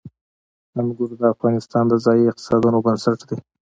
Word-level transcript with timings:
انګور 0.79 1.11
د 1.19 1.21
افغانستان 1.33 1.83
د 1.87 1.93
ځایي 2.05 2.23
اقتصادونو 2.27 2.77
بنسټ 2.85 3.19
دی. 3.29 3.37